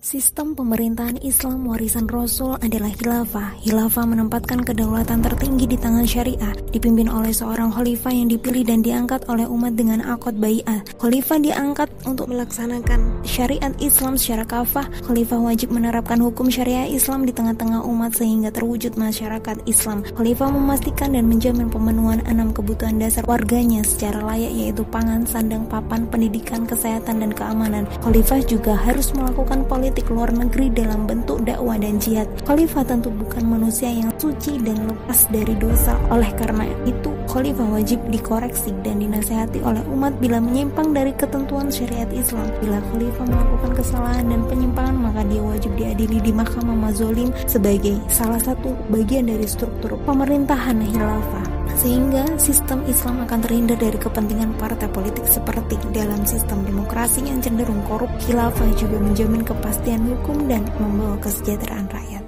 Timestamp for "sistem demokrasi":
56.28-57.24